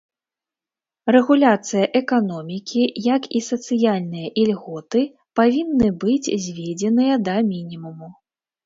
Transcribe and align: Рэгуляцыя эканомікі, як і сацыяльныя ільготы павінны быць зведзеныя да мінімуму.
Рэгуляцыя 1.15 1.83
эканомікі, 1.99 2.83
як 3.15 3.29
і 3.41 3.43
сацыяльныя 3.51 4.27
ільготы 4.45 5.01
павінны 5.43 5.87
быць 6.07 6.33
зведзеныя 6.49 7.13
да 7.31 7.35
мінімуму. 7.55 8.07